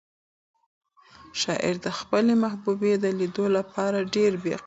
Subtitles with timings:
[1.41, 4.59] شاعر د خپلې محبوبې د لیدو لپاره ډېر بې قراره دی.